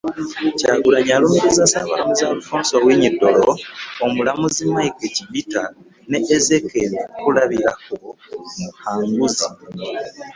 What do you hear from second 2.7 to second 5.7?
Owiny-Dollo, omulamuzi Mike Chibita